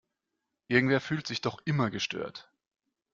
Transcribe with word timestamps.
Irgendwer 0.67 0.99
fühlt 0.99 1.27
sich 1.27 1.41
doch 1.41 1.61
immer 1.63 1.91
gestört. 1.91 2.51